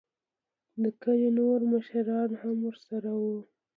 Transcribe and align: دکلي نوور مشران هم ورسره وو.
دکلي 0.83 1.29
نوور 1.37 1.61
مشران 1.73 2.29
هم 2.41 2.57
ورسره 2.67 3.11
وو. 3.21 3.37